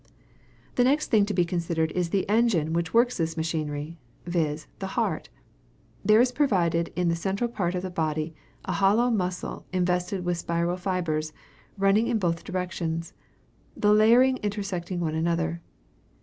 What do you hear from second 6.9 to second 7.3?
in the